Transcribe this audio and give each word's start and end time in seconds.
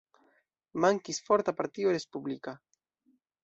Mankis 0.85 1.21
forta 1.29 1.55
partio 1.61 1.95
respublika. 1.99 2.59